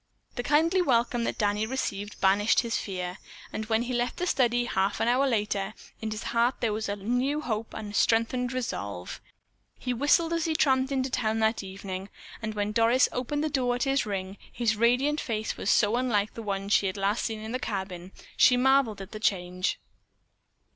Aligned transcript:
The 0.33 0.41
kindly 0.41 0.81
welcome 0.81 1.25
that 1.25 1.37
Danny 1.37 1.67
received 1.67 2.19
banished 2.19 2.61
his 2.61 2.75
fear, 2.75 3.19
and 3.53 3.67
when 3.67 3.83
he 3.83 3.93
left 3.93 4.17
the 4.17 4.25
study 4.25 4.65
half 4.65 4.99
an 4.99 5.07
hour 5.07 5.27
later, 5.27 5.75
in 6.01 6.09
his 6.09 6.23
heart 6.33 6.55
there 6.59 6.73
was 6.73 6.89
a 6.89 6.95
new 6.95 7.39
hope 7.41 7.75
and 7.75 7.91
a 7.91 7.93
strengthened 7.93 8.51
resolve. 8.51 9.21
He 9.77 9.93
whistled 9.93 10.33
as 10.33 10.45
he 10.45 10.55
tramped 10.55 10.91
into 10.91 11.11
town 11.11 11.37
that 11.41 11.61
evening, 11.61 12.09
and 12.41 12.55
when 12.55 12.71
Doris 12.71 13.09
opened 13.11 13.43
the 13.43 13.47
door 13.49 13.75
at 13.75 13.83
his 13.83 14.07
ring, 14.07 14.37
his 14.51 14.75
radiant 14.75 15.21
face 15.21 15.55
was 15.55 15.69
so 15.69 15.95
unlike 15.95 16.33
the 16.33 16.41
one 16.41 16.67
she 16.67 16.87
had 16.87 16.97
last 16.97 17.25
seen 17.25 17.37
in 17.39 17.51
the 17.51 17.59
cabin, 17.59 18.11
she 18.35 18.57
marveled 18.57 19.01
at 19.01 19.11
the 19.11 19.19
change. 19.19 19.77